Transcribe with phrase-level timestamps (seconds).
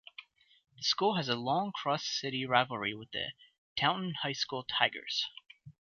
[0.77, 3.33] The school has a long, cross-city rivalry with the
[3.77, 5.27] Taunton High School "Tigers".